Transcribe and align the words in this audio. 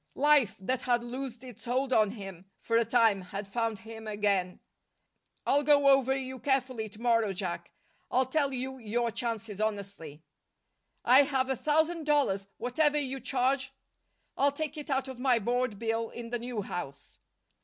Life, 0.15 0.55
that 0.59 0.81
had 0.81 1.03
loosed 1.03 1.43
its 1.43 1.65
hold 1.65 1.93
on 1.93 2.09
him 2.09 2.49
for 2.59 2.75
a 2.75 2.83
time, 2.85 3.21
had 3.21 3.47
found 3.47 3.77
him 3.77 4.07
again. 4.07 4.59
"I'll 5.45 5.61
go 5.61 5.89
over 5.89 6.15
you 6.17 6.39
carefully 6.39 6.89
to 6.89 6.99
morrow, 6.99 7.33
Jack. 7.33 7.69
I'll 8.09 8.25
tell 8.25 8.51
you 8.51 8.79
your 8.79 9.11
chances 9.11 9.61
honestly." 9.61 10.23
"I 11.05 11.21
have 11.21 11.51
a 11.51 11.55
thousand 11.55 12.05
dollars. 12.07 12.47
Whatever 12.57 12.97
you 12.97 13.19
charge" 13.19 13.73
"I'll 14.39 14.51
take 14.51 14.75
it 14.75 14.89
out 14.89 15.07
of 15.07 15.19
my 15.19 15.37
board 15.37 15.77
bill 15.77 16.09
in 16.09 16.31
the 16.31 16.39
new 16.39 16.63
house!" 16.63 17.19